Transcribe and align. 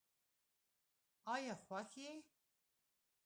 آیا 1.33 1.53
خوښ 1.65 1.89
یې؟ 2.03 2.13